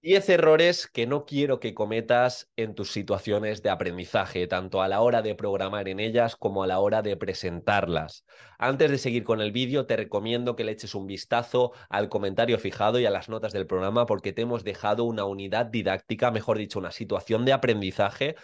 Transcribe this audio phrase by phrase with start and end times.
[0.00, 5.00] 10 errores que no quiero que cometas en tus situaciones de aprendizaje, tanto a la
[5.00, 8.24] hora de programar en ellas como a la hora de presentarlas.
[8.58, 12.60] Antes de seguir con el vídeo, te recomiendo que le eches un vistazo al comentario
[12.60, 16.58] fijado y a las notas del programa porque te hemos dejado una unidad didáctica, mejor
[16.58, 18.36] dicho, una situación de aprendizaje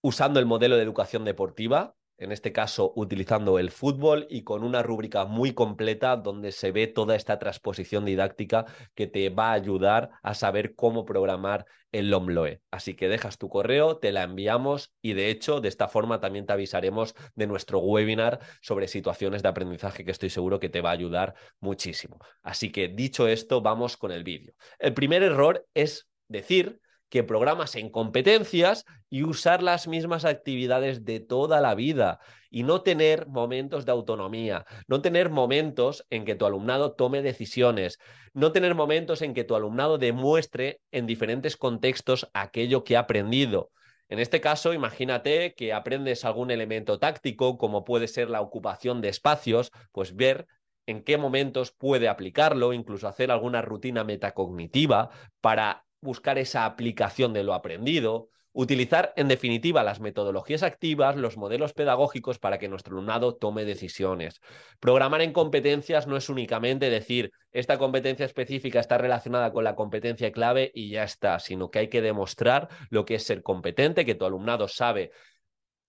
[0.00, 4.82] usando el modelo de educación deportiva en este caso utilizando el fútbol y con una
[4.82, 10.10] rúbrica muy completa donde se ve toda esta transposición didáctica que te va a ayudar
[10.22, 12.60] a saber cómo programar el LOMLOE.
[12.70, 16.46] Así que dejas tu correo, te la enviamos y de hecho de esta forma también
[16.46, 20.90] te avisaremos de nuestro webinar sobre situaciones de aprendizaje que estoy seguro que te va
[20.90, 22.18] a ayudar muchísimo.
[22.42, 24.54] Así que dicho esto, vamos con el vídeo.
[24.78, 31.20] El primer error es decir que programas en competencias y usar las mismas actividades de
[31.20, 32.18] toda la vida
[32.50, 37.98] y no tener momentos de autonomía, no tener momentos en que tu alumnado tome decisiones,
[38.32, 43.70] no tener momentos en que tu alumnado demuestre en diferentes contextos aquello que ha aprendido.
[44.08, 49.08] En este caso, imagínate que aprendes algún elemento táctico, como puede ser la ocupación de
[49.08, 50.46] espacios, pues ver
[50.86, 57.42] en qué momentos puede aplicarlo, incluso hacer alguna rutina metacognitiva para buscar esa aplicación de
[57.42, 63.36] lo aprendido, utilizar en definitiva las metodologías activas, los modelos pedagógicos para que nuestro alumnado
[63.36, 64.40] tome decisiones.
[64.80, 70.32] Programar en competencias no es únicamente decir esta competencia específica está relacionada con la competencia
[70.32, 74.14] clave y ya está, sino que hay que demostrar lo que es ser competente, que
[74.14, 75.10] tu alumnado sabe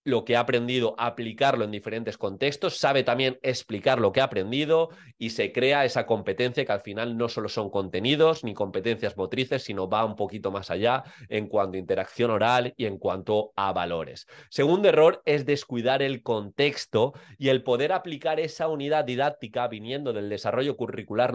[0.07, 4.87] lo que ha aprendido, aplicarlo en diferentes contextos, sabe también explicar lo que ha aprendido
[5.17, 9.63] y se crea esa competencia que al final no solo son contenidos ni competencias motrices,
[9.63, 13.73] sino va un poquito más allá en cuanto a interacción oral y en cuanto a
[13.73, 14.27] valores.
[14.49, 20.29] Segundo error es descuidar el contexto y el poder aplicar esa unidad didáctica viniendo del
[20.29, 21.33] desarrollo curricular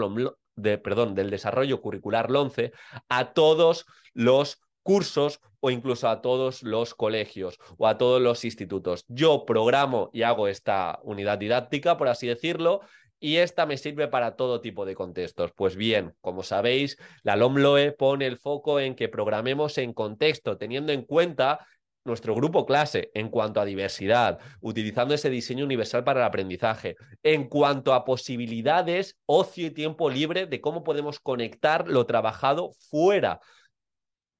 [0.56, 2.72] de, del desarrollo curricular 11
[3.10, 9.04] a todos los cursos o incluso a todos los colegios o a todos los institutos.
[9.08, 12.80] Yo programo y hago esta unidad didáctica, por así decirlo,
[13.20, 15.52] y esta me sirve para todo tipo de contextos.
[15.54, 20.92] Pues bien, como sabéis, la LOMLOE pone el foco en que programemos en contexto, teniendo
[20.92, 21.64] en cuenta
[22.04, 27.48] nuestro grupo clase en cuanto a diversidad, utilizando ese diseño universal para el aprendizaje, en
[27.48, 33.40] cuanto a posibilidades, ocio y tiempo libre de cómo podemos conectar lo trabajado fuera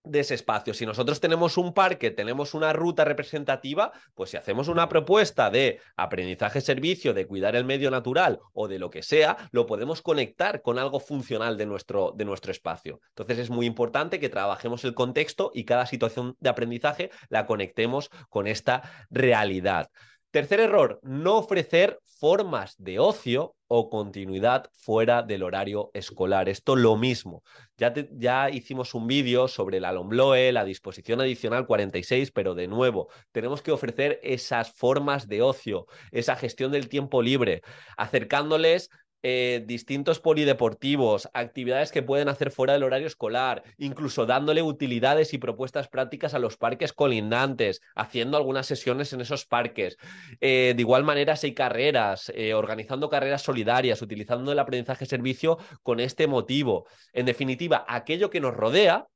[0.04, 0.74] de ese espacio.
[0.74, 5.80] Si nosotros tenemos un parque, tenemos una ruta representativa, pues si hacemos una propuesta de
[5.96, 10.78] aprendizaje-servicio, de cuidar el medio natural o de lo que sea, lo podemos conectar con
[10.78, 13.00] algo funcional de nuestro, de nuestro espacio.
[13.10, 18.10] Entonces es muy importante que trabajemos el contexto y cada situación de aprendizaje la conectemos
[18.28, 19.90] con esta realidad.
[20.32, 26.48] Tercer error, no ofrecer formas de ocio o continuidad fuera del horario escolar.
[26.48, 27.42] Esto lo mismo.
[27.76, 33.08] Ya, ya hicimos un vídeo sobre la LOMBLOE, la disposición adicional 46, pero de nuevo,
[33.30, 37.60] tenemos que ofrecer esas formas de ocio, esa gestión del tiempo libre,
[37.98, 38.88] acercándoles
[39.22, 45.38] eh, distintos polideportivos, actividades que pueden hacer fuera del horario escolar, incluso dándole utilidades y
[45.38, 49.96] propuestas prácticas a los parques colindantes, haciendo algunas sesiones en esos parques.
[50.40, 55.58] Eh, de igual manera, si hay carreras, eh, organizando carreras solidarias, utilizando el aprendizaje servicio
[55.82, 56.86] con este motivo.
[57.12, 59.06] En definitiva, aquello que nos rodea,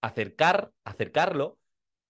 [0.00, 1.58] acercar, acercarlo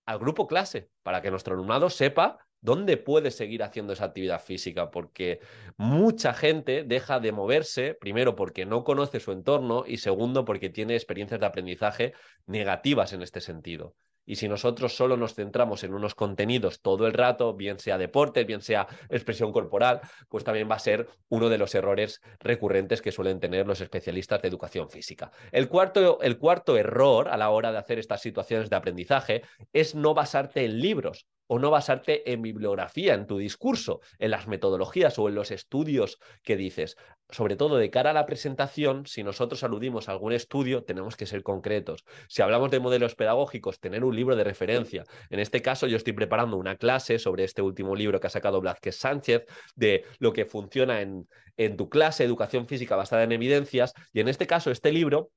[0.06, 4.90] al grupo clase, para que nuestro alumnado sepa ¿Dónde puede seguir haciendo esa actividad física?
[4.90, 5.38] Porque
[5.76, 10.96] mucha gente deja de moverse, primero porque no conoce su entorno y segundo porque tiene
[10.96, 12.14] experiencias de aprendizaje
[12.44, 13.94] negativas en este sentido.
[14.24, 18.42] Y si nosotros solo nos centramos en unos contenidos todo el rato, bien sea deporte,
[18.42, 23.12] bien sea expresión corporal, pues también va a ser uno de los errores recurrentes que
[23.12, 25.30] suelen tener los especialistas de educación física.
[25.52, 29.42] El cuarto, el cuarto error a la hora de hacer estas situaciones de aprendizaje
[29.72, 34.46] es no basarte en libros o no basarte en bibliografía, en tu discurso, en las
[34.46, 36.96] metodologías o en los estudios que dices.
[37.30, 41.26] Sobre todo de cara a la presentación, si nosotros aludimos a algún estudio, tenemos que
[41.26, 42.04] ser concretos.
[42.28, 45.04] Si hablamos de modelos pedagógicos, tener un libro de referencia.
[45.30, 48.60] En este caso, yo estoy preparando una clase sobre este último libro que ha sacado
[48.60, 49.44] Blázquez Sánchez,
[49.74, 54.28] de lo que funciona en, en tu clase, educación física basada en evidencias, y en
[54.28, 55.30] este caso, este libro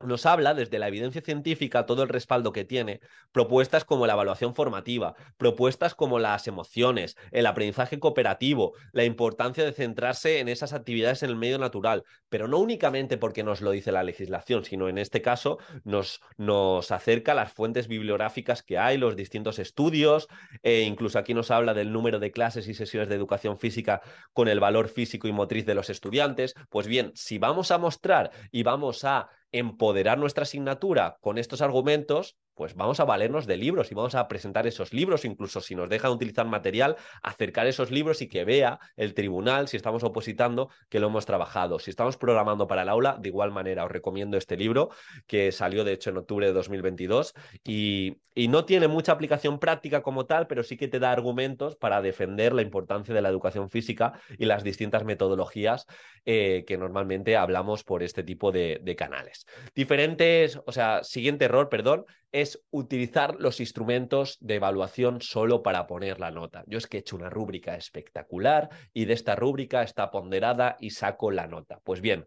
[0.00, 3.00] nos habla desde la evidencia científica, todo el respaldo que tiene,
[3.32, 9.72] propuestas como la evaluación formativa, propuestas como las emociones, el aprendizaje cooperativo, la importancia de
[9.72, 13.92] centrarse en esas actividades en el medio natural, pero no únicamente porque nos lo dice
[13.92, 19.16] la legislación, sino en este caso nos, nos acerca las fuentes bibliográficas que hay, los
[19.16, 20.28] distintos estudios,
[20.62, 24.02] e incluso aquí nos habla del número de clases y sesiones de educación física
[24.32, 26.54] con el valor físico y motriz de los estudiantes.
[26.68, 32.36] Pues bien, si vamos a mostrar y vamos a empoderar nuestra asignatura con estos argumentos,
[32.56, 35.90] pues vamos a valernos de libros y vamos a presentar esos libros, incluso si nos
[35.90, 40.98] dejan utilizar material, acercar esos libros y que vea el tribunal, si estamos opositando, que
[40.98, 41.78] lo hemos trabajado.
[41.78, 44.88] Si estamos programando para el aula, de igual manera, os recomiendo este libro,
[45.26, 50.02] que salió de hecho en octubre de 2022 y, y no tiene mucha aplicación práctica
[50.02, 53.68] como tal, pero sí que te da argumentos para defender la importancia de la educación
[53.68, 55.86] física y las distintas metodologías
[56.24, 59.46] eh, que normalmente hablamos por este tipo de, de canales.
[59.74, 66.20] Diferentes, o sea, siguiente error, perdón, es utilizar los instrumentos de evaluación solo para poner
[66.20, 66.64] la nota.
[66.66, 70.90] Yo es que he hecho una rúbrica espectacular y de esta rúbrica está ponderada y
[70.90, 71.80] saco la nota.
[71.84, 72.26] Pues bien,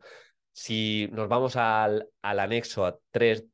[0.52, 3.46] si nos vamos al, anexo a 3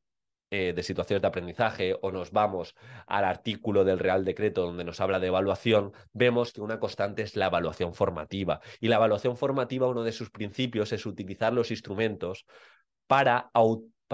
[0.52, 2.76] eh, de situaciones de aprendizaje o nos vamos
[3.08, 7.36] al artículo del Real Decreto donde nos habla de evaluación, vemos que una constante es
[7.36, 8.62] la evaluación formativa.
[8.80, 12.46] Y la evaluación formativa, uno de sus principios es utilizar los instrumentos
[13.08, 13.50] para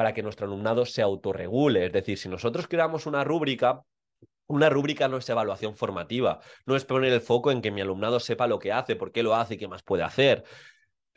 [0.01, 1.85] para que nuestro alumnado se autorregule.
[1.85, 3.83] Es decir, si nosotros creamos una rúbrica,
[4.47, 8.19] una rúbrica no es evaluación formativa, no es poner el foco en que mi alumnado
[8.19, 10.43] sepa lo que hace, por qué lo hace y qué más puede hacer.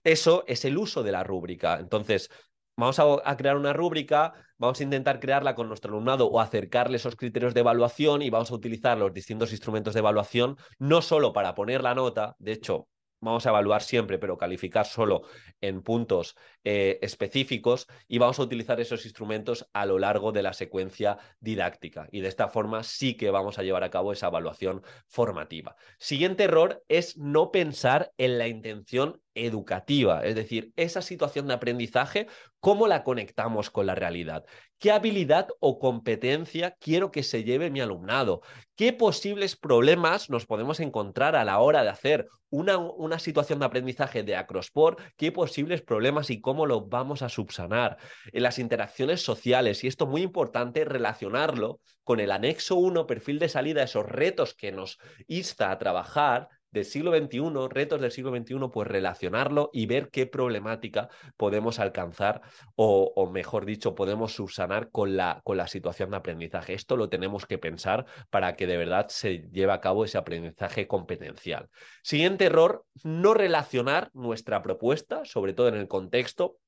[0.03, 1.79] Eso es el uso de la rúbrica.
[1.81, 2.29] Entonces,
[2.77, 7.17] vamos a, crear una rúbrica, vamos a intentar crearla con nuestro alumnado o acercarle esos
[7.17, 11.55] criterios de evaluación y vamos a utilizar los distintos instrumentos de evaluación, no solo para
[11.55, 12.87] poner la nota, de hecho,
[13.23, 15.23] vamos a evaluar siempre, pero calificar solo
[15.63, 20.55] en puntos eh, específicos y vamos a utilizar esos instrumentos a lo largo de la
[20.55, 22.09] secuencia didáctica.
[22.11, 25.77] Y de esta forma sí que vamos a llevar a cabo esa evaluación formativa.
[25.99, 32.29] Siguiente error es no pensar en la intención educativa, es decir, esa situación de aprendizaje,
[32.61, 34.45] ¿cómo la conectamos con la realidad?
[34.79, 38.43] ¿Qué habilidad o competencia quiero que se lleve mi alumnado?
[38.77, 43.67] ¿Qué posibles problemas nos podemos encontrar a la hora de hacer una, una situación de
[43.67, 45.01] aprendizaje de acrosport?
[45.17, 47.99] ¿Qué posibles problemas y cómo los vamos a subsanar?
[48.33, 53.39] En las interacciones sociales, y esto es muy importante relacionarlo con el anexo 1, perfil
[53.39, 58.37] de salida, esos retos que nos insta a trabajar del siglo XXI, retos del siglo
[58.37, 62.43] XXI, pues relacionarlo y ver qué problemática podemos alcanzar
[62.75, 66.75] o, mejor dicho, podemos subsanar con la, con la situación de aprendizaje.
[66.75, 70.89] Esto lo tenemos que pensar para que de verdad se lleve a cabo ese aprendizaje
[70.89, 71.71] competencial.
[72.03, 76.59] Siguiente error, no relacionar nuestra propuesta, sobre todo en el contexto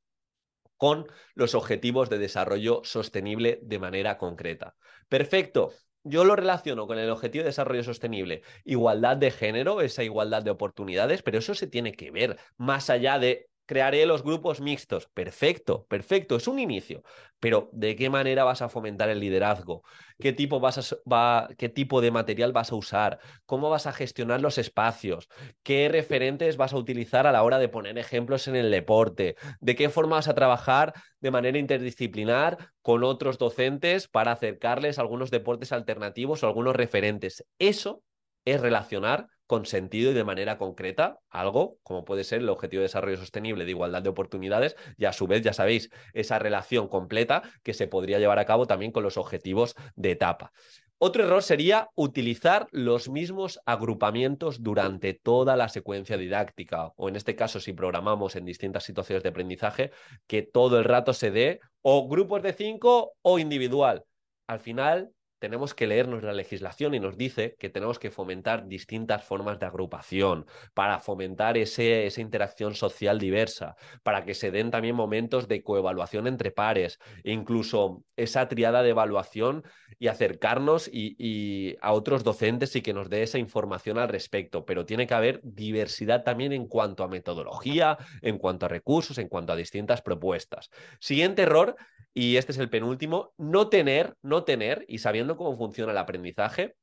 [0.77, 4.77] con los objetivos de desarrollo sostenible de manera concreta.
[5.09, 5.73] Perfecto,
[6.07, 10.51] yo lo relaciono con el objetivo de desarrollo sostenible, igualdad de género, esa igualdad de
[10.51, 15.09] oportunidades, pero eso se tiene que ver más allá de crearé los grupos mixtos.
[15.13, 17.03] Perfecto, perfecto, es un inicio.
[17.39, 19.83] Pero ¿de qué manera vas a fomentar el liderazgo?
[20.19, 23.19] ¿Qué tipo, vas a, ¿Qué tipo de material vas a usar?
[23.45, 25.29] ¿Cómo vas a gestionar los espacios?
[25.63, 29.37] ¿Qué referentes vas a utilizar a la hora de poner ejemplos en el deporte?
[29.61, 35.31] ¿De qué forma vas a trabajar de manera interdisciplinar con otros docentes para acercarles algunos
[35.31, 37.45] deportes alternativos o algunos referentes?
[37.59, 38.03] Eso
[38.45, 42.87] es relacionar con sentido y de manera concreta algo como puede ser el objetivo de
[42.87, 47.43] desarrollo sostenible de igualdad de oportunidades y a su vez ya sabéis esa relación completa
[47.63, 50.53] que se podría llevar a cabo también con los objetivos de etapa.
[50.99, 57.37] Otro error sería utilizar los mismos agrupamientos durante toda la secuencia didáctica, o en este
[57.37, 59.91] caso, si programamos en distintas situaciones de aprendizaje,
[60.27, 64.05] que todo el rato se dé o grupos de cinco o individual.
[64.47, 69.25] Al final, tenemos que leernos la legislación y nos dice que tenemos que fomentar distintas
[69.25, 74.97] formas de agrupación para fomentar ese, esa interacción social diversa, para que se den también
[74.97, 79.65] momentos de coevaluación entre pares, e incluso esa triada de evaluación
[79.99, 84.65] y acercarnos y, a otros docentes y que nos dé esa información al respecto.
[84.65, 89.29] Pero tiene que haber diversidad también en cuanto a metodología, en cuanto a recursos, en
[89.29, 90.71] cuanto a distintas propuestas.
[90.99, 91.77] Siguiente error
[92.19, 96.77] y este es el penúltimo, no tener, no tener, y sabiendo cómo funciona el aprendizaje,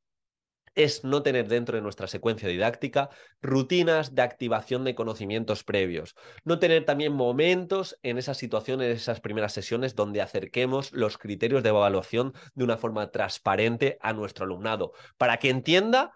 [0.75, 3.09] es no tener dentro de nuestra secuencia didáctica
[3.41, 9.21] rutinas de activación de conocimientos previos, no tener también momentos en esas situaciones, en esas
[9.21, 14.93] primeras sesiones donde acerquemos los criterios de evaluación de una forma transparente a nuestro alumnado,
[15.17, 16.12] para que entienda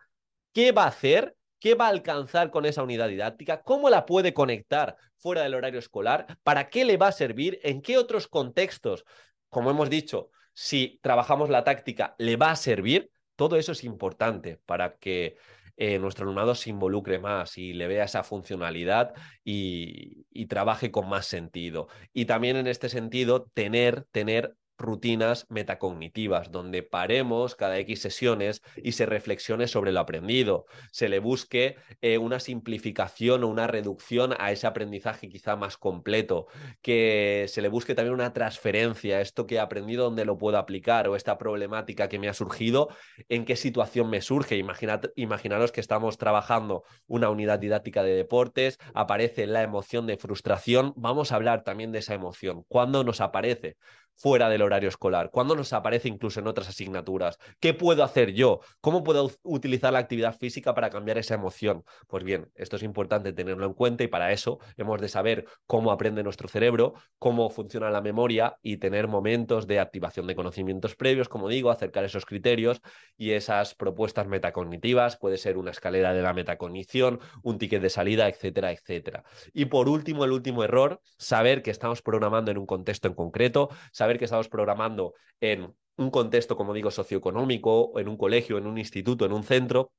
[0.53, 4.33] qué va a hacer qué va a alcanzar con esa unidad didáctica, cómo la puede
[4.33, 9.05] conectar fuera del horario escolar, para qué le va a servir, en qué otros contextos,
[9.49, 13.11] como hemos dicho, si trabajamos la táctica, le va a servir.
[13.35, 15.37] Todo eso es importante para que
[15.75, 21.07] eh, nuestro alumnado se involucre más y le vea esa funcionalidad y, y, trabaje con
[21.09, 21.89] más sentido.
[22.11, 28.93] Y también en este sentido, tener, tener rutinas metacognitivas, donde paremos cada X sesiones y
[28.93, 34.51] se reflexione sobre lo aprendido, se le busque eh, una simplificación o una reducción a
[34.51, 36.47] ese aprendizaje quizá más completo,
[36.81, 41.07] que se le busque también una transferencia, esto que he aprendido, dónde lo puedo aplicar
[41.07, 42.89] o esta problemática que me ha surgido,
[43.29, 44.57] en qué situación me surge.
[44.57, 50.93] Imaginad, imaginaros que estamos trabajando una unidad didáctica de deportes, aparece la emoción de frustración,
[50.95, 52.63] vamos a hablar también de esa emoción.
[52.67, 53.77] ¿Cuándo nos aparece?
[54.17, 55.29] Fuera del horario escolar?
[55.31, 57.37] ¿Cuándo nos aparece incluso en otras asignaturas?
[57.59, 58.59] ¿Qué puedo hacer yo?
[58.81, 61.83] ¿Cómo puedo utilizar la actividad física para cambiar esa emoción?
[62.07, 65.91] Pues bien, esto es importante tenerlo en cuenta y para eso hemos de saber cómo
[65.91, 71.29] aprende nuestro cerebro, cómo funciona la memoria y tener momentos de activación de conocimientos previos,
[71.29, 72.81] como digo, acercar esos criterios
[73.17, 75.17] y esas propuestas metacognitivas.
[75.17, 79.23] Puede ser una escalera de la metacognición, un ticket de salida, etcétera, etcétera.
[79.53, 83.69] Y por último, el último error, saber que estamos programando en un contexto en concreto,
[83.91, 88.77] saber que estamos programando en un contexto, como digo, socioeconómico, en un colegio, en un
[88.77, 89.91] instituto, en un centro,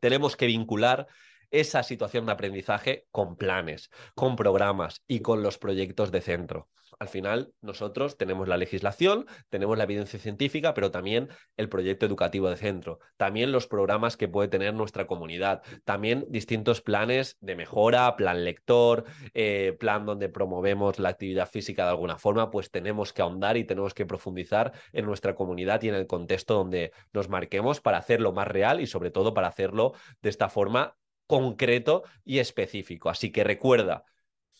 [0.00, 1.06] tenemos que vincular
[1.50, 6.68] esa situación de aprendizaje con planes, con programas y con los proyectos de centro.
[6.98, 12.48] Al final, nosotros tenemos la legislación, tenemos la evidencia científica, pero también el proyecto educativo
[12.48, 18.16] de centro, también los programas que puede tener nuestra comunidad, también distintos planes de mejora,
[18.16, 23.22] plan lector, eh, plan donde promovemos la actividad física de alguna forma, pues tenemos que
[23.22, 27.80] ahondar y tenemos que profundizar en nuestra comunidad y en el contexto donde nos marquemos
[27.80, 30.96] para hacerlo más real y sobre todo para hacerlo de esta forma
[31.26, 33.10] concreto y específico.
[33.10, 34.04] Así que recuerda,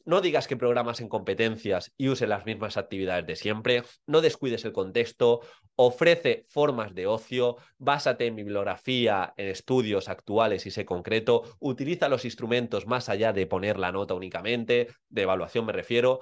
[0.07, 4.65] no digas que programas en competencias y use las mismas actividades de siempre, no descuides
[4.65, 5.41] el contexto,
[5.75, 12.25] ofrece formas de ocio, básate en bibliografía, en estudios actuales y sé concreto, utiliza los
[12.25, 16.21] instrumentos más allá de poner la nota únicamente, de evaluación me refiero,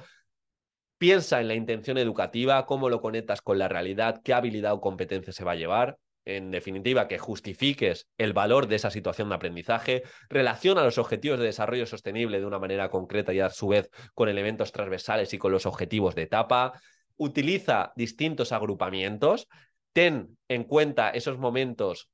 [0.96, 5.34] piensa en la intención educativa, cómo lo conectas con la realidad, qué habilidad o competencia
[5.34, 10.02] se va a llevar, en definitiva, que justifiques el valor de esa situación de aprendizaje,
[10.28, 14.28] relaciona los objetivos de desarrollo sostenible de una manera concreta y a su vez con
[14.28, 16.80] elementos transversales y con los objetivos de etapa,
[17.16, 19.48] utiliza distintos agrupamientos,
[19.92, 22.10] ten en cuenta esos momentos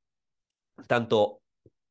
[0.87, 1.41] tanto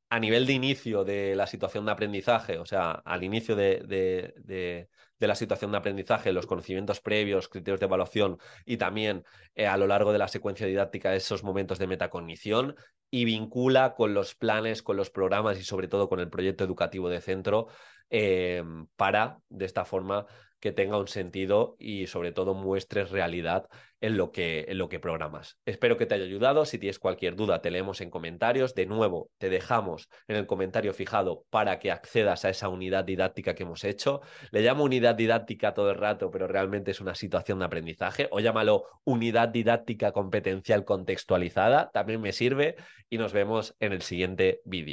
[0.10, 5.28] a nivel de inicio de la situación de aprendizaje, o sea, al inicio de, de,
[5.28, 9.88] la situación de aprendizaje, los conocimientos previos, criterios de evaluación y también eh, a lo
[9.88, 12.76] largo de la secuencia didáctica esos momentos de metacognición
[13.12, 17.10] y vincula con los planes, con los programas y sobre todo con el proyecto educativo
[17.10, 17.68] de centro
[18.10, 18.64] eh,
[18.96, 20.26] para, de esta forma,
[20.60, 23.68] que tenga un sentido y sobre todo muestres realidad
[24.02, 25.58] en lo que, en lo que programas.
[25.66, 26.66] Espero que te haya ayudado.
[26.66, 28.76] Si tienes cualquier duda, te leemos en comentarios.
[28.76, 33.56] De nuevo, te dejamos en el comentario fijado para que accedas a esa unidad didáctica
[33.56, 34.22] que hemos hecho.
[34.52, 38.28] Le llamo unidad didáctica todo el rato, pero realmente es una situación de aprendizaje.
[38.32, 41.90] O llámalo unidad didáctica competencial contextualizada.
[41.92, 42.76] También me sirve
[43.10, 44.88] y nos vemos en el siguiente vídeo.